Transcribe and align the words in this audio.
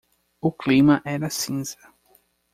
O 0.41 0.51
clima 0.51 1.03
era 1.05 1.29
cinza. 1.29 1.77